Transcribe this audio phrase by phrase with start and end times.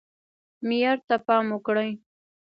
[0.67, 1.91] معیار ته پام وکړئ